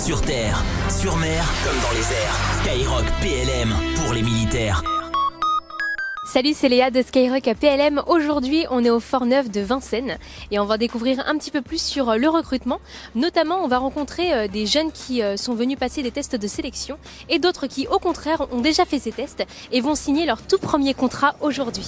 Sur 0.00 0.22
terre, 0.22 0.64
sur 0.88 1.14
mer, 1.16 1.44
comme 1.62 1.78
dans 1.82 1.92
les 1.92 2.00
airs. 2.00 2.36
Skyrock 2.62 3.04
PLM 3.20 3.74
pour 3.96 4.14
les 4.14 4.22
militaires. 4.22 4.82
Salut, 6.32 6.52
c'est 6.54 6.68
Léa 6.68 6.92
de 6.92 7.02
Skyrock 7.02 7.48
à 7.48 7.56
PLM. 7.56 8.02
Aujourd'hui, 8.06 8.64
on 8.70 8.84
est 8.84 8.90
au 8.90 9.00
Fort 9.00 9.26
Neuf 9.26 9.50
de 9.50 9.60
Vincennes 9.62 10.16
et 10.52 10.60
on 10.60 10.64
va 10.64 10.78
découvrir 10.78 11.24
un 11.26 11.36
petit 11.36 11.50
peu 11.50 11.60
plus 11.60 11.82
sur 11.82 12.08
euh, 12.08 12.18
le 12.18 12.28
recrutement. 12.28 12.78
Notamment, 13.16 13.64
on 13.64 13.66
va 13.66 13.78
rencontrer 13.78 14.32
euh, 14.32 14.46
des 14.46 14.64
jeunes 14.64 14.92
qui 14.92 15.24
euh, 15.24 15.36
sont 15.36 15.54
venus 15.54 15.76
passer 15.76 16.04
des 16.04 16.12
tests 16.12 16.36
de 16.36 16.46
sélection 16.46 16.98
et 17.28 17.40
d'autres 17.40 17.66
qui, 17.66 17.88
au 17.88 17.98
contraire, 17.98 18.46
ont 18.52 18.60
déjà 18.60 18.84
fait 18.84 19.00
ces 19.00 19.10
tests 19.10 19.44
et 19.72 19.80
vont 19.80 19.96
signer 19.96 20.24
leur 20.24 20.40
tout 20.40 20.58
premier 20.58 20.94
contrat 20.94 21.34
aujourd'hui. 21.40 21.86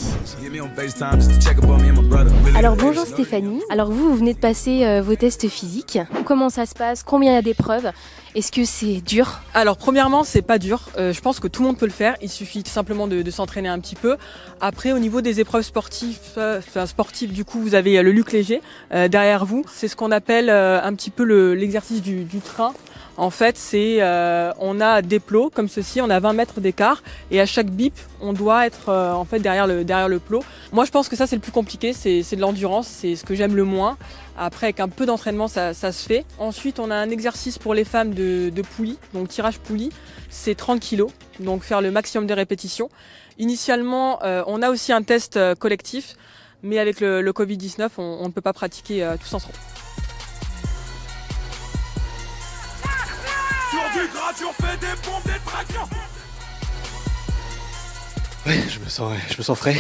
Alors 2.56 2.74
bonjour 2.74 3.06
Stéphanie. 3.06 3.62
Alors 3.70 3.92
vous, 3.92 4.10
vous 4.10 4.16
venez 4.16 4.34
de 4.34 4.40
passer 4.40 5.00
vos 5.02 5.14
tests 5.14 5.46
physiques. 5.46 6.00
Comment 6.24 6.48
ça 6.48 6.66
se 6.66 6.74
passe? 6.74 7.04
Combien 7.04 7.30
il 7.30 7.34
y 7.36 7.38
a 7.38 7.42
d'épreuves? 7.42 7.92
Est-ce 8.34 8.50
que 8.50 8.64
c'est 8.64 9.02
dur? 9.02 9.40
Alors 9.52 9.76
premièrement, 9.76 10.24
c'est 10.24 10.40
pas 10.40 10.58
dur. 10.58 10.88
Euh, 10.96 11.12
je 11.12 11.20
pense 11.20 11.38
que 11.38 11.48
tout 11.48 11.60
le 11.60 11.68
monde 11.68 11.76
peut 11.76 11.86
le 11.86 11.92
faire. 11.92 12.16
Il 12.22 12.30
suffit 12.30 12.62
simplement 12.66 13.06
de, 13.06 13.30
s'entraîner 13.30 13.68
un 13.68 13.78
petit 13.78 13.94
peu. 13.94 14.16
Après, 14.62 14.92
au 14.92 14.98
niveau 14.98 15.20
des 15.20 15.40
épreuves 15.40 15.64
sportives, 15.64 16.18
euh, 16.38 16.58
enfin 16.58 16.86
sportives, 16.86 17.32
du 17.32 17.44
coup, 17.44 17.60
vous 17.60 17.74
avez 17.74 17.98
euh, 17.98 18.02
le 18.02 18.10
luc 18.10 18.32
léger 18.32 18.62
derrière 18.90 19.44
vous. 19.44 19.64
C'est 19.70 19.86
ce 19.86 19.96
qu'on 19.96 20.10
appelle 20.10 20.48
un 20.48 20.94
petit 20.94 21.10
peu 21.10 21.24
l'exercice 21.52 22.00
du 22.02 22.26
train. 22.42 22.72
En 23.16 23.30
fait, 23.30 23.58
c'est 23.58 23.98
euh, 24.00 24.52
on 24.58 24.80
a 24.80 25.02
des 25.02 25.20
plots 25.20 25.50
comme 25.50 25.68
ceci, 25.68 26.00
on 26.00 26.08
a 26.08 26.18
20 26.18 26.32
mètres 26.32 26.60
d'écart 26.60 27.02
et 27.30 27.40
à 27.40 27.46
chaque 27.46 27.70
bip, 27.70 27.94
on 28.22 28.32
doit 28.32 28.66
être 28.66 28.88
euh, 28.88 29.12
en 29.12 29.26
fait 29.26 29.38
derrière 29.38 29.66
le 29.66 29.84
derrière 29.84 30.08
le 30.08 30.18
plot. 30.18 30.42
Moi, 30.72 30.86
je 30.86 30.90
pense 30.90 31.08
que 31.08 31.16
ça 31.16 31.26
c'est 31.26 31.36
le 31.36 31.42
plus 31.42 31.52
compliqué, 31.52 31.92
c'est 31.92 32.22
de 32.22 32.40
l'endurance, 32.40 32.86
c'est 32.86 33.14
ce 33.16 33.24
que 33.24 33.34
j'aime 33.34 33.54
le 33.54 33.64
moins. 33.64 33.98
Après, 34.38 34.66
avec 34.66 34.80
un 34.80 34.88
peu 34.88 35.04
d'entraînement, 35.04 35.46
ça, 35.46 35.74
ça, 35.74 35.92
se 35.92 36.06
fait. 36.06 36.24
Ensuite, 36.38 36.80
on 36.80 36.90
a 36.90 36.94
un 36.94 37.10
exercice 37.10 37.58
pour 37.58 37.74
les 37.74 37.84
femmes 37.84 38.14
de, 38.14 38.48
de 38.48 38.62
poulie, 38.62 38.98
donc 39.12 39.28
tirage 39.28 39.58
poulie, 39.58 39.90
c'est 40.30 40.54
30 40.54 40.80
kg, 40.80 41.04
donc 41.38 41.64
faire 41.64 41.82
le 41.82 41.90
maximum 41.90 42.26
de 42.26 42.32
répétitions. 42.32 42.88
Initialement, 43.38 44.22
euh, 44.22 44.42
on 44.46 44.62
a 44.62 44.70
aussi 44.70 44.90
un 44.90 45.02
test 45.02 45.38
collectif, 45.56 46.16
mais 46.62 46.78
avec 46.78 47.00
le, 47.00 47.20
le 47.20 47.32
Covid-19, 47.32 47.90
on, 47.98 48.02
on, 48.22 48.28
ne 48.28 48.32
peut 48.32 48.40
pas 48.40 48.54
pratiquer 48.54 49.06
tous 49.20 49.34
ensemble. 49.34 49.58
Ouais, 58.46 58.58
je 58.68 58.78
me 58.80 58.88
sens, 58.88 59.12
je 59.30 59.36
me 59.38 59.42
sens 59.42 59.58
frais. 59.58 59.74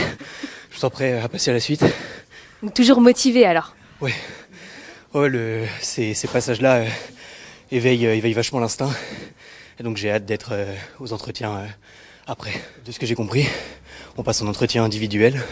Je 0.70 0.76
me 0.76 0.80
sens 0.80 0.90
prêt 0.90 1.20
à 1.20 1.28
passer 1.28 1.50
à 1.50 1.54
la 1.54 1.60
suite. 1.60 1.84
toujours 2.74 3.00
motivé 3.00 3.44
alors. 3.46 3.74
Ouais. 4.00 4.14
Ouais, 5.14 5.28
le, 5.28 5.64
ces, 5.80 6.14
ces 6.14 6.28
passages-là 6.28 6.76
euh, 6.76 6.88
éveillent, 7.70 8.06
euh, 8.06 8.14
éveillent 8.14 8.32
vachement 8.34 8.60
l'instinct. 8.60 8.90
Et 9.80 9.82
donc 9.82 9.96
j'ai 9.96 10.10
hâte 10.10 10.24
d'être 10.24 10.50
euh, 10.52 10.74
aux 11.00 11.12
entretiens 11.12 11.56
euh, 11.56 11.66
après. 12.26 12.52
De 12.84 12.92
ce 12.92 12.98
que 12.98 13.06
j'ai 13.06 13.14
compris, 13.14 13.46
on 14.16 14.22
passe 14.22 14.42
en 14.42 14.46
entretien 14.46 14.84
individuel 14.84 15.42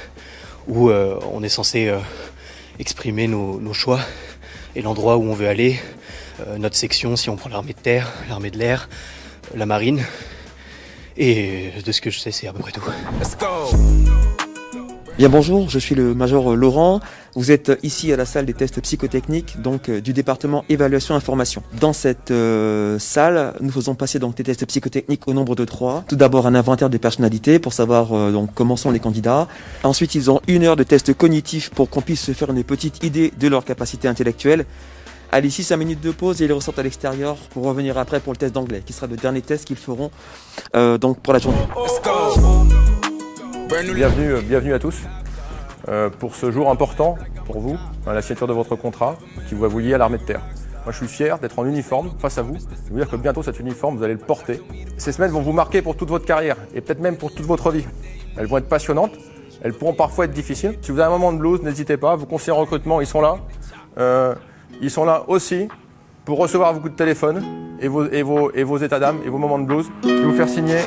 où 0.68 0.90
on 0.90 1.42
est 1.42 1.48
censé 1.48 1.90
exprimer 2.78 3.26
nos, 3.26 3.58
nos 3.58 3.72
choix 3.72 3.98
et 4.76 4.82
l'endroit 4.82 5.16
où 5.16 5.24
on 5.24 5.32
veut 5.32 5.48
aller, 5.48 5.80
notre 6.58 6.76
section 6.76 7.16
si 7.16 7.30
on 7.30 7.36
prend 7.36 7.50
l'armée 7.50 7.72
de 7.72 7.78
terre, 7.78 8.12
l'armée 8.28 8.50
de 8.50 8.58
l'air, 8.58 8.88
la 9.54 9.66
marine. 9.66 10.02
Et 11.16 11.70
de 11.84 11.92
ce 11.92 12.00
que 12.00 12.10
je 12.10 12.18
sais, 12.18 12.30
c'est 12.30 12.46
à 12.48 12.52
peu 12.52 12.60
près 12.60 12.72
tout. 12.72 12.82
Bien 15.18 15.28
bonjour, 15.28 15.68
je 15.68 15.78
suis 15.78 15.94
le 15.94 16.14
major 16.14 16.56
Laurent. 16.56 17.00
Vous 17.34 17.50
êtes 17.50 17.78
ici 17.82 18.10
à 18.10 18.16
la 18.16 18.24
salle 18.24 18.46
des 18.46 18.54
tests 18.54 18.80
psychotechniques 18.80 19.60
donc 19.60 19.90
euh, 19.90 20.00
du 20.00 20.14
département 20.14 20.64
évaluation 20.70 21.14
information. 21.14 21.62
Dans 21.78 21.92
cette 21.92 22.30
euh, 22.30 22.98
salle, 22.98 23.52
nous 23.60 23.70
faisons 23.70 23.94
passer 23.94 24.18
donc 24.18 24.34
des 24.36 24.44
tests 24.44 24.64
psychotechniques 24.64 25.28
au 25.28 25.34
nombre 25.34 25.54
de 25.54 25.66
trois. 25.66 26.04
Tout 26.08 26.16
d'abord 26.16 26.46
un 26.46 26.54
inventaire 26.54 26.88
des 26.88 26.98
personnalités 26.98 27.58
pour 27.58 27.74
savoir 27.74 28.12
euh, 28.12 28.32
donc 28.32 28.50
comment 28.54 28.76
sont 28.76 28.90
les 28.90 28.98
candidats. 28.98 29.46
Ensuite, 29.84 30.14
ils 30.14 30.30
ont 30.30 30.40
une 30.48 30.64
heure 30.64 30.76
de 30.76 30.84
test 30.84 31.12
cognitif 31.12 31.68
pour 31.68 31.90
qu'on 31.90 32.00
puisse 32.00 32.22
se 32.22 32.32
faire 32.32 32.50
une 32.50 32.64
petite 32.64 33.04
idée 33.04 33.30
de 33.38 33.46
leur 33.46 33.66
capacité 33.66 34.08
intellectuelle. 34.08 34.64
Allez, 35.32 35.46
ici 35.46 35.62
5 35.62 35.76
minutes 35.76 36.00
de 36.00 36.10
pause 36.10 36.42
et 36.42 36.46
ils 36.46 36.52
ressortent 36.52 36.80
à 36.80 36.82
l'extérieur 36.82 37.36
pour 37.50 37.64
revenir 37.64 37.96
après 37.98 38.18
pour 38.18 38.32
le 38.32 38.36
test 38.36 38.52
d'anglais, 38.52 38.82
qui 38.84 38.92
sera 38.92 39.06
le 39.06 39.16
dernier 39.16 39.42
test 39.42 39.64
qu'ils 39.64 39.76
feront 39.76 40.10
euh, 40.74 40.98
donc 40.98 41.20
pour 41.20 41.32
la 41.32 41.38
journée. 41.38 41.58
Bienvenue, 43.94 44.32
euh, 44.32 44.40
bienvenue 44.40 44.74
à 44.74 44.80
tous 44.80 44.96
euh, 45.88 46.10
pour 46.10 46.34
ce 46.34 46.50
jour 46.50 46.68
important 46.68 47.16
pour 47.46 47.60
vous, 47.60 47.76
la 48.06 48.22
signature 48.22 48.48
de 48.48 48.52
votre 48.52 48.74
contrat 48.74 49.18
qui 49.48 49.54
va 49.54 49.68
vous 49.68 49.78
lier 49.78 49.94
à 49.94 49.98
l'armée 49.98 50.18
de 50.18 50.24
terre. 50.24 50.40
Moi, 50.84 50.92
je 50.92 50.96
suis 50.96 51.06
fier 51.06 51.38
d'être 51.38 51.60
en 51.60 51.64
uniforme 51.64 52.10
face 52.18 52.38
à 52.38 52.42
vous. 52.42 52.56
Je 52.86 52.92
veux 52.92 52.98
dire 52.98 53.08
que 53.08 53.16
bientôt, 53.16 53.44
cet 53.44 53.60
uniforme, 53.60 53.98
vous 53.98 54.02
allez 54.02 54.14
le 54.14 54.18
porter. 54.18 54.60
Ces 54.96 55.12
semaines 55.12 55.30
vont 55.30 55.42
vous 55.42 55.52
marquer 55.52 55.80
pour 55.80 55.94
toute 55.94 56.08
votre 56.08 56.24
carrière 56.24 56.56
et 56.74 56.80
peut-être 56.80 57.00
même 57.00 57.16
pour 57.16 57.32
toute 57.32 57.46
votre 57.46 57.70
vie. 57.70 57.84
Elles 58.36 58.46
vont 58.46 58.58
être 58.58 58.68
passionnantes. 58.68 59.12
Elles 59.62 59.74
pourront 59.74 59.94
parfois 59.94 60.24
être 60.24 60.32
difficiles. 60.32 60.76
Si 60.80 60.90
vous 60.90 60.98
avez 60.98 61.08
un 61.08 61.18
moment 61.18 61.32
de 61.32 61.38
blues, 61.38 61.62
n'hésitez 61.62 61.98
pas. 61.98 62.16
Vos 62.16 62.26
conseillers 62.26 62.56
en 62.56 62.60
recrutement, 62.60 63.00
ils 63.00 63.06
sont 63.06 63.20
là. 63.20 63.38
Ils 64.80 64.90
sont 64.90 65.04
là 65.04 65.24
aussi 65.28 65.68
pour 66.24 66.38
recevoir 66.38 66.72
vos 66.74 66.80
coups 66.80 66.92
de 66.92 66.96
téléphone 66.96 67.42
et 67.80 67.88
vos, 67.88 68.06
et 68.08 68.22
vos, 68.22 68.50
et 68.52 68.62
vos 68.62 68.78
états 68.78 68.98
d'âme 68.98 69.20
et 69.24 69.28
vos 69.28 69.38
moments 69.38 69.58
de 69.58 69.64
blues. 69.64 69.86
Vais 70.02 70.22
vous 70.22 70.34
faire 70.34 70.48
signer. 70.48 70.80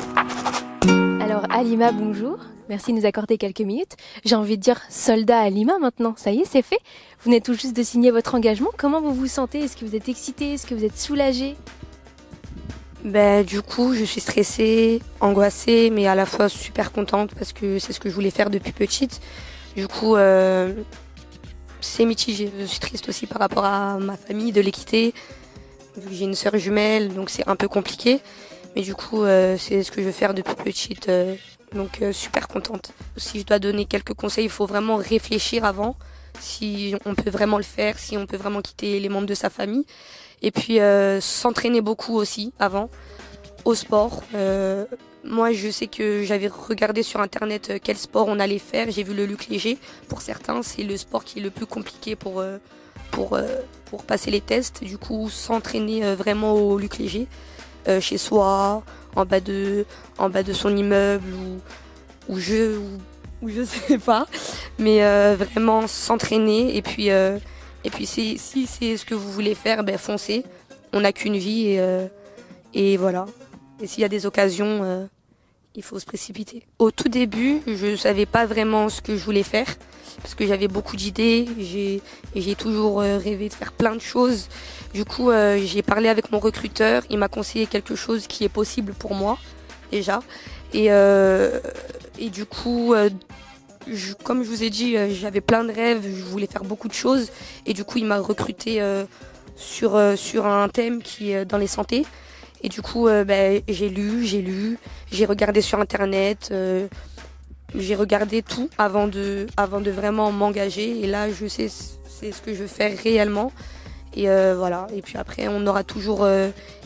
Alors 1.20 1.44
Alima, 1.50 1.92
bonjour. 1.92 2.38
Merci 2.68 2.92
de 2.92 2.98
nous 2.98 3.06
accorder 3.06 3.36
quelques 3.36 3.60
minutes. 3.60 3.96
J'ai 4.24 4.36
envie 4.36 4.56
de 4.56 4.62
dire 4.62 4.80
soldat 4.88 5.40
Alima 5.40 5.78
maintenant. 5.78 6.14
Ça 6.16 6.30
y 6.30 6.40
est, 6.40 6.44
c'est 6.46 6.62
fait. 6.62 6.78
Vous 7.18 7.24
venez 7.26 7.40
tout 7.40 7.52
juste 7.54 7.76
de 7.76 7.82
signer 7.82 8.10
votre 8.10 8.34
engagement. 8.34 8.70
Comment 8.76 9.00
vous 9.00 9.12
vous 9.12 9.26
sentez? 9.26 9.60
Est-ce 9.60 9.76
que 9.76 9.84
vous 9.84 9.94
êtes 9.94 10.08
excité? 10.08 10.54
Est-ce 10.54 10.66
que 10.66 10.74
vous 10.74 10.84
êtes 10.84 10.96
soulagé? 10.96 11.56
Ben, 13.04 13.44
du 13.44 13.60
coup, 13.60 13.92
je 13.92 14.04
suis 14.04 14.22
stressée, 14.22 15.02
angoissée, 15.20 15.90
mais 15.90 16.06
à 16.06 16.14
la 16.14 16.24
fois 16.24 16.48
super 16.48 16.90
contente 16.90 17.34
parce 17.34 17.52
que 17.52 17.78
c'est 17.78 17.92
ce 17.92 18.00
que 18.00 18.08
je 18.08 18.14
voulais 18.14 18.30
faire 18.30 18.48
depuis 18.48 18.72
petite. 18.72 19.20
Du 19.76 19.86
coup, 19.86 20.16
euh, 20.16 20.72
c'est 21.84 22.04
mitigé. 22.04 22.50
Je 22.58 22.64
suis 22.64 22.80
triste 22.80 23.08
aussi 23.08 23.26
par 23.26 23.38
rapport 23.38 23.64
à 23.64 23.98
ma 23.98 24.16
famille 24.16 24.52
de 24.52 24.60
l'équité. 24.60 25.14
J'ai 26.10 26.24
une 26.24 26.34
sœur 26.34 26.56
jumelle, 26.56 27.14
donc 27.14 27.30
c'est 27.30 27.46
un 27.46 27.56
peu 27.56 27.68
compliqué. 27.68 28.20
Mais 28.74 28.82
du 28.82 28.94
coup, 28.94 29.22
euh, 29.22 29.56
c'est 29.58 29.82
ce 29.82 29.92
que 29.92 30.00
je 30.00 30.06
veux 30.06 30.12
faire 30.12 30.34
depuis 30.34 30.54
petite. 30.56 31.08
Euh, 31.08 31.36
donc 31.74 32.02
euh, 32.02 32.12
super 32.12 32.48
contente. 32.48 32.92
Si 33.16 33.40
je 33.40 33.44
dois 33.44 33.58
donner 33.58 33.84
quelques 33.84 34.14
conseils, 34.14 34.44
il 34.44 34.50
faut 34.50 34.66
vraiment 34.66 34.96
réfléchir 34.96 35.64
avant 35.64 35.96
si 36.40 36.96
on 37.04 37.14
peut 37.14 37.30
vraiment 37.30 37.58
le 37.58 37.64
faire, 37.64 37.98
si 37.98 38.16
on 38.16 38.26
peut 38.26 38.36
vraiment 38.36 38.60
quitter 38.60 38.98
les 38.98 39.08
membres 39.08 39.26
de 39.26 39.34
sa 39.34 39.50
famille. 39.50 39.84
Et 40.42 40.50
puis 40.50 40.78
s'entraîner 41.20 41.80
beaucoup 41.80 42.16
aussi 42.16 42.52
avant 42.58 42.90
au 43.64 43.74
sport. 43.74 44.22
Moi, 45.26 45.52
je 45.52 45.70
sais 45.70 45.86
que 45.86 46.22
j'avais 46.22 46.48
regardé 46.48 47.02
sur 47.02 47.20
internet 47.20 47.70
euh, 47.70 47.78
quel 47.82 47.96
sport 47.96 48.28
on 48.28 48.38
allait 48.38 48.58
faire. 48.58 48.90
J'ai 48.90 49.02
vu 49.02 49.14
le 49.14 49.24
luc 49.24 49.48
léger. 49.48 49.78
Pour 50.08 50.20
certains, 50.20 50.62
c'est 50.62 50.82
le 50.82 50.98
sport 50.98 51.24
qui 51.24 51.38
est 51.38 51.42
le 51.42 51.48
plus 51.48 51.64
compliqué 51.64 52.14
pour, 52.14 52.40
euh, 52.40 52.58
pour, 53.10 53.32
euh, 53.32 53.46
pour 53.86 54.04
passer 54.04 54.30
les 54.30 54.42
tests. 54.42 54.84
Du 54.84 54.98
coup, 54.98 55.30
s'entraîner 55.30 56.14
vraiment 56.14 56.52
au 56.52 56.78
luc 56.78 56.98
léger, 56.98 57.26
chez 58.00 58.18
soi, 58.18 58.82
en 59.16 59.24
bas 59.24 59.40
de, 59.40 59.86
en 60.18 60.28
bas 60.28 60.42
de 60.42 60.52
son 60.52 60.76
immeuble 60.76 61.32
ou, 61.32 62.32
ou 62.32 62.38
je, 62.38 62.78
ou, 63.40 63.48
je 63.48 63.64
sais 63.88 63.98
pas. 63.98 64.26
Mais 64.78 65.00
vraiment 65.34 65.86
s'entraîner. 65.86 66.76
Et 66.76 66.82
puis, 66.82 67.06
et 67.08 67.90
puis 67.90 68.04
si, 68.04 68.38
c'est 68.38 68.96
ce 68.98 69.06
que 69.06 69.14
vous 69.14 69.32
voulez 69.32 69.54
faire, 69.54 69.84
ben 69.84 69.96
foncez. 69.96 70.44
On 70.92 71.00
n'a 71.00 71.12
qu'une 71.12 71.36
vie 71.38 71.68
et, 71.68 72.08
et 72.74 72.96
voilà. 72.98 73.24
Et 73.80 73.86
s'il 73.86 74.02
y 74.02 74.04
a 74.04 74.08
des 74.08 74.26
occasions, 74.26 75.08
il 75.74 75.82
faut 75.82 75.98
se 75.98 76.06
précipiter. 76.06 76.62
Au 76.78 76.90
tout 76.90 77.08
début, 77.08 77.60
je 77.66 77.86
ne 77.86 77.96
savais 77.96 78.26
pas 78.26 78.46
vraiment 78.46 78.88
ce 78.88 79.00
que 79.00 79.16
je 79.16 79.24
voulais 79.24 79.42
faire 79.42 79.66
parce 80.22 80.34
que 80.34 80.46
j'avais 80.46 80.68
beaucoup 80.68 80.96
d'idées. 80.96 81.46
J'ai, 81.58 82.54
toujours 82.54 83.00
euh, 83.00 83.18
rêvé 83.18 83.48
de 83.48 83.54
faire 83.54 83.72
plein 83.72 83.94
de 83.94 84.00
choses. 84.00 84.48
Du 84.92 85.04
coup, 85.04 85.30
euh, 85.30 85.60
j'ai 85.64 85.82
parlé 85.82 86.08
avec 86.08 86.30
mon 86.30 86.38
recruteur. 86.38 87.02
Il 87.10 87.18
m'a 87.18 87.28
conseillé 87.28 87.66
quelque 87.66 87.96
chose 87.96 88.26
qui 88.26 88.44
est 88.44 88.48
possible 88.48 88.94
pour 88.94 89.14
moi 89.14 89.38
déjà. 89.90 90.20
Et, 90.72 90.86
euh, 90.90 91.60
et 92.18 92.30
du 92.30 92.46
coup, 92.46 92.94
comme 94.22 94.44
je 94.44 94.48
vous 94.48 94.62
ai 94.62 94.70
dit, 94.70 94.96
j'avais 95.10 95.40
plein 95.40 95.64
de 95.64 95.72
rêves. 95.72 96.02
Je 96.04 96.22
voulais 96.22 96.46
faire 96.46 96.64
beaucoup 96.64 96.88
de 96.88 96.94
choses. 96.94 97.30
Et 97.66 97.74
du 97.74 97.84
coup, 97.84 97.98
il 97.98 98.04
m'a 98.04 98.18
recruté 98.18 98.80
sur, 99.56 100.00
sur 100.16 100.46
un 100.46 100.68
thème 100.68 101.02
qui 101.02 101.32
est 101.32 101.44
dans 101.44 101.58
les 101.58 101.66
santé. 101.66 102.04
Et 102.64 102.70
du 102.70 102.80
coup, 102.80 103.08
euh, 103.08 103.24
ben, 103.24 103.60
j'ai 103.68 103.90
lu, 103.90 104.24
j'ai 104.24 104.40
lu, 104.40 104.78
j'ai 105.12 105.26
regardé 105.26 105.60
sur 105.60 105.80
Internet, 105.80 106.48
euh, 106.50 106.88
j'ai 107.74 107.94
regardé 107.94 108.40
tout 108.40 108.70
avant 108.78 109.06
de, 109.06 109.46
avant 109.58 109.82
de 109.82 109.90
vraiment 109.90 110.32
m'engager. 110.32 110.98
Et 111.00 111.06
là, 111.06 111.30
je 111.30 111.46
sais 111.46 111.68
c'est 111.68 112.32
ce 112.32 112.40
que 112.40 112.54
je 112.54 112.62
veux 112.62 112.66
faire 112.66 112.96
réellement. 112.98 113.52
Et 114.14 114.30
euh, 114.30 114.54
voilà. 114.56 114.86
Et 114.94 115.02
puis 115.02 115.18
après, 115.18 115.46
on 115.46 115.66
aura 115.66 115.84
toujours 115.84 116.26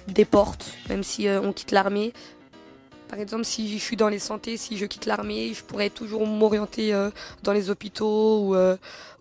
des 0.09 0.25
portes, 0.25 0.73
même 0.89 1.05
si 1.05 1.29
on 1.29 1.53
quitte 1.53 1.71
l'armée. 1.71 2.13
Par 3.09 3.21
exemple, 3.21 3.45
si 3.45 3.73
je 3.73 3.79
suis 3.79 3.97
dans 3.97 4.09
les 4.09 4.19
santé, 4.19 4.57
si 4.57 4.77
je 4.77 4.85
quitte 4.85 5.07
l'armée, 5.07 5.55
je 5.55 5.63
pourrais 5.63 5.91
toujours 5.91 6.27
m'orienter 6.27 6.93
dans 7.45 7.53
les 7.53 7.71
hôpitaux 7.71 8.49
ou, 8.49 8.57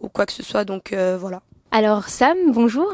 ou, 0.02 0.10
quoi 0.10 0.26
que 0.26 0.34
ce 0.34 0.42
soit. 0.42 0.66
Donc 0.66 0.96
voilà. 1.20 1.44
Alors 1.72 2.08
Sam, 2.08 2.38
bonjour. 2.54 2.90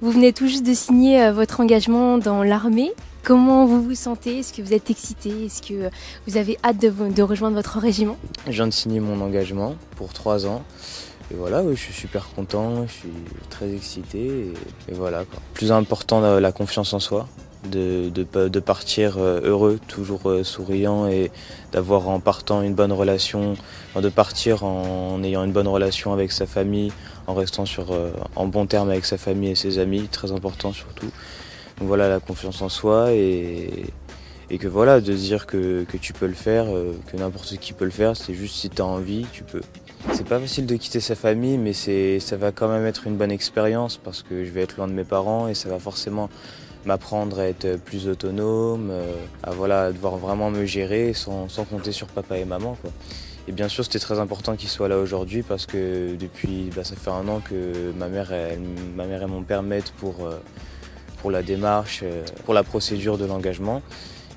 Vous 0.00 0.10
venez 0.10 0.32
tout 0.32 0.48
juste 0.48 0.66
de 0.66 0.74
signer 0.74 1.22
euh, 1.22 1.32
votre 1.32 1.60
engagement 1.60 2.18
dans 2.18 2.42
l'armée. 2.42 2.92
Comment 3.22 3.66
vous 3.66 3.80
vous 3.80 3.94
sentez? 3.94 4.40
Est-ce 4.40 4.52
que 4.52 4.62
vous 4.62 4.74
êtes 4.74 4.90
excité? 4.90 5.46
Est-ce 5.46 5.62
que 5.62 5.90
vous 6.26 6.36
avez 6.36 6.58
hâte 6.64 6.78
de, 6.78 7.22
rejoindre 7.22 7.54
votre 7.54 7.78
régiment? 7.78 8.16
Je 8.46 8.52
viens 8.52 8.66
de 8.66 8.72
signer 8.72 8.98
mon 8.98 9.20
engagement 9.20 9.76
pour 9.94 10.12
trois 10.12 10.44
ans. 10.44 10.64
Et 11.30 11.34
voilà, 11.34 11.62
oui, 11.62 11.76
je 11.76 11.80
suis 11.80 11.92
super 11.92 12.28
content, 12.34 12.86
je 12.86 12.92
suis 12.92 13.12
très 13.48 13.72
excité. 13.72 14.52
Et, 14.88 14.92
voilà. 14.92 15.24
Plus 15.54 15.70
important, 15.70 16.20
la 16.38 16.52
confiance 16.52 16.92
en 16.94 17.00
soi 17.00 17.28
de, 17.70 18.60
partir 18.60 19.18
euh, 19.18 19.40
heureux, 19.42 19.78
toujours 19.86 20.30
euh, 20.30 20.44
souriant 20.44 21.08
et 21.08 21.30
d'avoir 21.72 22.08
en 22.08 22.20
partant 22.20 22.62
une 22.62 22.74
bonne 22.74 22.92
relation, 22.92 23.56
de 24.00 24.08
partir 24.08 24.64
en 24.64 25.22
ayant 25.22 25.44
une 25.44 25.52
bonne 25.52 25.68
relation 25.68 26.12
avec 26.12 26.32
sa 26.32 26.46
famille, 26.46 26.92
en 27.26 27.34
restant 27.34 27.66
sur, 27.66 27.92
euh, 27.92 28.10
en 28.34 28.46
bon 28.46 28.66
terme 28.66 28.90
avec 28.90 29.04
sa 29.04 29.18
famille 29.18 29.50
et 29.50 29.54
ses 29.54 29.78
amis, 29.78 30.08
très 30.08 30.32
important 30.32 30.72
surtout. 30.72 31.10
Donc 31.78 31.88
voilà 31.88 32.08
la 32.08 32.20
confiance 32.20 32.62
en 32.62 32.68
soi 32.68 33.12
et, 33.12 33.86
que 34.58 34.68
voilà, 34.68 35.00
de 35.00 35.12
dire 35.12 35.46
que, 35.46 35.84
tu 36.00 36.12
peux 36.12 36.26
le 36.26 36.34
faire, 36.34 36.66
que 37.10 37.16
n'importe 37.16 37.56
qui 37.58 37.72
peut 37.72 37.84
le 37.84 37.90
faire, 37.90 38.16
c'est 38.16 38.32
juste 38.32 38.56
si 38.56 38.70
tu 38.70 38.80
as 38.80 38.86
envie, 38.86 39.26
tu 39.32 39.42
peux. 39.42 39.60
C'est 40.12 40.26
pas 40.26 40.38
facile 40.38 40.66
de 40.66 40.76
quitter 40.76 41.00
sa 41.00 41.14
famille, 41.14 41.58
mais 41.58 41.72
ça 41.72 42.36
va 42.36 42.52
quand 42.52 42.68
même 42.68 42.86
être 42.86 43.06
une 43.06 43.16
bonne 43.16 43.32
expérience 43.32 43.98
parce 43.98 44.22
que 44.22 44.44
je 44.44 44.50
vais 44.50 44.62
être 44.62 44.76
loin 44.76 44.86
de 44.86 44.92
mes 44.92 45.04
parents 45.04 45.48
et 45.48 45.54
ça 45.54 45.68
va 45.68 45.78
forcément 45.78 46.30
m'apprendre 46.86 47.40
à 47.40 47.48
être 47.48 47.76
plus 47.76 48.08
autonome, 48.08 48.88
euh, 48.90 49.12
à 49.42 49.50
voilà, 49.50 49.92
devoir 49.92 50.16
vraiment 50.16 50.50
me 50.50 50.64
gérer 50.64 51.12
sans, 51.12 51.48
compter 51.68 51.92
sur 51.92 52.06
papa 52.06 52.38
et 52.38 52.44
maman. 52.44 52.76
Et 53.48 53.52
bien 53.52 53.68
sûr, 53.68 53.84
c'était 53.84 54.00
très 54.00 54.18
important 54.18 54.56
qu'ils 54.56 54.68
soient 54.68 54.88
là 54.88 54.98
aujourd'hui 54.98 55.42
parce 55.42 55.66
que 55.66 56.16
depuis, 56.16 56.70
bah, 56.74 56.82
ça 56.82 56.96
fait 56.96 57.10
un 57.10 57.28
an 57.28 57.40
que 57.40 57.92
ma 57.96 58.08
mère, 58.08 58.32
ma 58.96 59.06
mère 59.06 59.22
et 59.22 59.26
mon 59.26 59.42
père 59.42 59.62
m'aident 59.62 59.90
pour, 59.98 60.26
euh, 60.26 60.40
pour 61.18 61.30
la 61.30 61.42
démarche, 61.42 62.00
euh, 62.02 62.24
pour 62.44 62.54
la 62.54 62.64
procédure 62.64 63.18
de 63.18 63.24
l'engagement. 63.24 63.82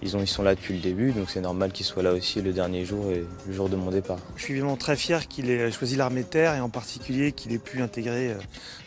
Ils, 0.02 0.16
ont, 0.16 0.22
ils 0.22 0.28
sont 0.28 0.44
là 0.44 0.56
depuis 0.56 0.76
le 0.76 0.80
début, 0.80 1.12
donc 1.12 1.30
c'est 1.30 1.42
normal 1.42 1.72
qu'ils 1.72 1.86
soient 1.86 2.04
là 2.04 2.14
aussi 2.14 2.42
le 2.42 2.54
dernier 2.54 2.86
jour 2.86 3.12
et 3.12 3.26
le 3.48 3.54
jour 3.54 3.68
de 3.68 3.76
mon 3.76 3.90
départ. 3.90 4.20
Je 4.38 4.44
suis 4.44 4.54
vraiment 4.58 4.78
très 4.78 4.96
fier 4.96 5.28
qu'il 5.28 5.50
ait 5.50 5.72
choisi 5.72 5.98
l'armée 5.98 6.24
de 6.24 6.28
terre 6.28 6.56
et 6.56 6.62
en 6.62 6.70
particulier 6.70 7.34
qu'il 7.34 7.52
ait 7.52 7.58
pu 7.58 7.82
intégrer 7.82 8.36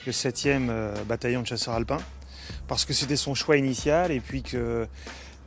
le 0.07 0.13
7e 0.13 1.05
bataillon 1.07 1.43
de 1.43 1.47
chasseurs 1.47 1.75
alpins 1.75 2.01
parce 2.67 2.87
que 2.87 2.95
c'était 2.95 3.17
son 3.17 3.35
choix 3.35 3.59
initial 3.59 4.11
et 4.11 4.21
puis 4.21 4.43
que 4.43 4.87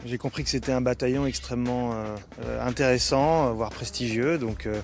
j'ai 0.03 0.17
compris 0.17 0.43
que 0.43 0.49
c'était 0.49 0.71
un 0.71 0.81
bataillon 0.81 1.25
extrêmement 1.25 1.93
euh, 1.93 2.67
intéressant, 2.67 3.53
voire 3.53 3.69
prestigieux. 3.69 4.37
Donc 4.37 4.65
euh, 4.65 4.79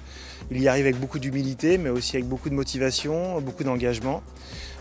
il 0.49 0.61
y 0.61 0.67
arrive 0.67 0.85
avec 0.85 0.99
beaucoup 0.99 1.19
d'humilité, 1.19 1.77
mais 1.77 1.89
aussi 1.89 2.15
avec 2.15 2.27
beaucoup 2.27 2.49
de 2.49 2.55
motivation, 2.55 3.39
beaucoup 3.41 3.63
d'engagement 3.63 4.23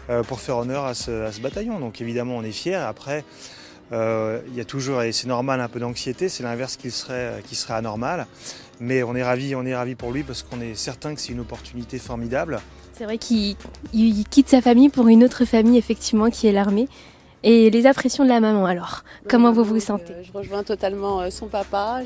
euh, 0.09 0.23
pour 0.23 0.41
faire 0.41 0.57
honneur 0.59 0.85
à 0.85 0.95
ce, 0.95 1.41
bataillon. 1.41 1.79
Donc 1.79 2.01
évidemment, 2.01 2.37
on 2.37 2.43
est 2.43 2.53
fiers. 2.53 2.75
Après, 2.75 3.25
il 3.93 4.55
y 4.55 4.61
a 4.61 4.65
toujours, 4.65 5.03
et 5.03 5.11
c'est 5.11 5.27
normal, 5.27 5.61
un 5.61 5.69
peu 5.69 5.81
d'anxiété. 5.81 6.29
C'est 6.29 6.45
l'inverse 6.45 6.77
qui 6.77 6.91
serait, 6.91 7.43
anormal. 7.71 8.27
Mais 8.79 9.03
on 9.03 9.15
est 9.15 9.23
ravis, 9.23 9.55
on 9.55 9.67
est 9.67 9.75
ravis 9.75 9.95
pour 9.95 10.13
lui 10.13 10.23
parce 10.23 10.43
qu'on 10.43 10.61
est 10.61 10.75
certain 10.75 11.15
que 11.15 11.21
c'est 11.21 11.33
une 11.33 11.41
opportunité 11.41 11.99
formidable. 11.99 12.61
C'est 12.97 13.05
vrai 13.05 13.19
qu'il 13.19 13.57
quitte 14.31 14.49
sa 14.49 14.63
famille 14.63 14.91
pour 14.91 15.09
une 15.09 15.25
autre 15.25 15.45
famille, 15.45 15.77
effectivement, 15.77 16.31
qui 16.31 16.47
est 16.47 16.53
l'armée. 16.53 16.89
Et 17.43 17.71
les 17.71 17.87
impressions 17.87 18.25
de 18.25 18.29
la 18.29 18.41
maman 18.41 18.67
alors, 18.67 19.03
comment 19.29 19.51
vous 19.51 19.65
vous 19.65 19.81
sentez 19.81 20.13
Je 20.23 20.33
rejoins 20.33 20.63
totalement 20.63 21.21
euh, 21.21 21.31
son 21.31 21.47
papa, 21.47 22.03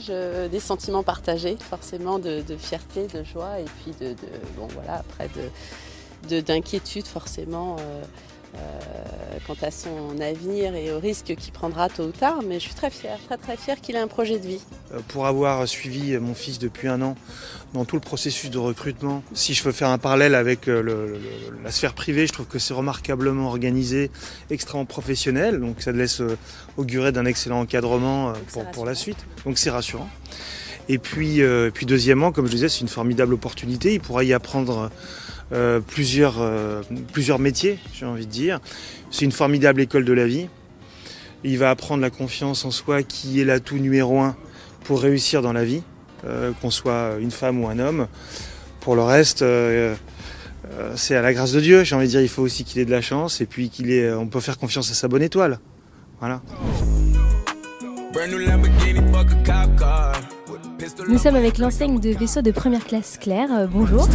des 0.51 0.61
sentiments 0.61 1.03
partagés, 1.03 1.57
forcément 1.59 2.19
de, 2.19 2.43
fierté, 2.57 3.09
de 3.09 3.25
joie 3.25 3.59
et 3.59 3.65
puis 3.65 3.93
de, 4.01 4.15
bon 4.57 4.69
voilà 4.69 4.95
après 4.95 5.29
de 5.35 5.51
d'inquiétude 6.41 7.07
forcément. 7.07 7.77
Euh, 7.77 7.81
euh, 7.81 8.03
quant 9.47 9.57
à 9.63 9.71
son 9.71 10.21
avenir 10.21 10.75
et 10.75 10.93
au 10.93 10.99
risque 10.99 11.35
qu'il 11.37 11.53
prendra 11.53 11.89
tôt 11.89 12.05
ou 12.05 12.13
tard, 12.13 12.41
mais 12.47 12.55
je 12.55 12.65
suis 12.65 12.75
très 12.75 12.91
fière, 12.91 13.19
très 13.27 13.37
très 13.37 13.57
fière 13.57 13.81
qu'il 13.81 13.95
ait 13.97 14.01
un 14.01 14.09
projet 14.09 14.39
de 14.39 14.47
vie. 14.47 14.61
Euh, 14.93 15.01
pour 15.09 15.27
avoir 15.27 15.67
suivi 15.69 16.17
mon 16.19 16.35
fils 16.35 16.59
depuis 16.59 16.89
un 16.89 17.03
an 17.03 17.17
dans 17.73 17.85
tout 17.85 17.97
le 17.97 18.01
processus 18.01 18.51
de 18.51 18.59
recrutement, 18.59 19.23
si 19.33 19.55
je 19.55 19.63
veux 19.65 19.73
faire 19.73 19.89
un 19.89 19.99
parallèle 19.99 20.35
avec 20.35 20.69
euh, 20.69 21.19
la 21.63 21.71
sphère 21.71 21.95
privée, 21.95 22.27
je 22.27 22.33
trouve 22.33 22.47
que 22.47 22.59
c'est 22.59 22.75
remarquablement 22.75 23.49
organisé, 23.49 24.11
extrêmement 24.51 24.87
professionnel, 24.87 25.61
donc 25.61 25.83
ça 25.83 25.93
laisse 25.93 26.23
augurer 26.77 27.13
d'un 27.13 27.27
excellent 27.27 27.61
encadrement 27.61 28.33
pour, 28.53 28.65
pour 28.71 28.87
la 28.87 28.95
suite, 28.95 29.27
donc 29.45 29.59
c'est 29.59 29.71
rassurant. 29.71 30.09
Et 30.89 30.99
puis, 30.99 31.41
puis 31.73 31.87
deuxièmement, 31.87 32.31
comme 32.31 32.47
je 32.47 32.53
disais, 32.53 32.69
c'est 32.69 32.81
une 32.81 32.89
formidable 32.89 33.35
opportunité, 33.35 33.95
il 33.95 34.01
pourra 34.01 34.25
y 34.25 34.33
apprendre 34.33 34.91
euh, 35.53 35.81
plusieurs, 35.81 36.41
euh, 36.41 36.83
plusieurs 37.13 37.39
métiers, 37.39 37.79
j'ai 37.93 38.07
envie 38.07 38.27
de 38.27 38.31
dire. 38.31 38.61
C'est 39.11 39.25
une 39.25 39.33
formidable 39.33 39.81
école 39.81 40.05
de 40.05 40.13
la 40.13 40.27
vie. 40.27 40.49
Il 41.45 41.59
va 41.59 41.71
apprendre 41.71 42.01
la 42.01 42.11
confiance 42.11 42.65
en 42.65 42.71
soi 42.71 43.03
qui 43.03 43.41
est 43.41 43.45
l'atout 43.45 43.77
numéro 43.77 44.21
un 44.21 44.37
pour 44.85 45.03
réussir 45.03 45.43
dans 45.43 45.53
la 45.53 45.65
vie, 45.65 45.83
euh, 46.25 46.53
qu'on 46.61 46.71
soit 46.71 47.13
une 47.21 47.31
femme 47.31 47.63
ou 47.63 47.69
un 47.69 47.79
homme. 47.79 48.09
Pour 48.81 48.97
le 48.97 49.03
reste, 49.03 49.45
c'est 50.97 51.17
à 51.17 51.23
la 51.23 51.33
grâce 51.33 51.53
de 51.53 51.61
Dieu, 51.61 51.85
j'ai 51.85 51.95
envie 51.95 52.07
de 52.07 52.11
dire, 52.11 52.21
il 52.21 52.29
faut 52.29 52.43
aussi 52.43 52.65
qu'il 52.65 52.81
ait 52.81 52.85
de 52.85 52.91
la 52.91 53.01
chance 53.01 53.41
et 53.41 53.47
puis 53.47 53.71
qu'il 53.71 53.91
ait, 53.91 54.13
on 54.13 54.27
peut 54.27 54.41
faire 54.41 54.59
confiance 54.59 54.91
à 54.91 54.95
sa 54.95 55.09
bonne 55.09 55.23
étoile. 55.23 55.59
Voilà. 56.21 56.43
Nous 61.09 61.19
sommes 61.19 61.37
avec 61.37 61.59
l'enseigne 61.59 62.01
de 62.01 62.11
vaisseau 62.11 62.43
de 62.43 62.51
première 62.51 62.85
classe 62.85 63.19
Claire. 63.19 63.49
Euh, 63.53 63.67
bonjour. 63.67 64.09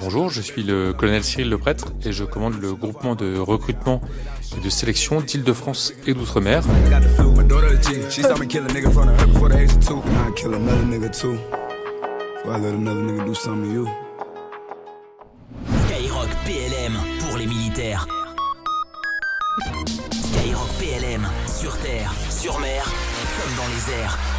bonjour, 0.00 0.30
je 0.30 0.40
suis 0.40 0.62
le 0.62 0.92
colonel 0.92 1.24
Cyril 1.24 1.50
Le 1.50 1.58
Prêtre 1.58 1.92
et 2.04 2.12
je 2.12 2.24
commande 2.24 2.60
le 2.60 2.74
groupement 2.74 3.14
de 3.14 3.38
recrutement 3.38 4.00
et 4.56 4.64
de 4.64 4.70
sélection 4.70 5.20
d'Île-de-France 5.20 5.92
et 6.06 6.14
d'Outre-mer. 6.14 6.62
Skyrock 15.86 16.28
PLM 16.46 16.92
pour 17.20 17.38
les 17.38 17.46
militaires. 17.46 18.06
PLM, 20.78 21.28
sur 21.46 21.76
terre, 21.78 22.12
sur 22.30 22.60
mer, 22.60 22.84
comme 22.84 23.56
dans 23.56 23.66
les 23.66 24.00
airs. 24.00 24.37